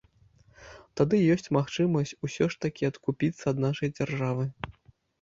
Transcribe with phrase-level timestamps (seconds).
[1.01, 4.53] Тады ёсць магчымасць усё ж такі адкупіцца ад нашай дзяржавы.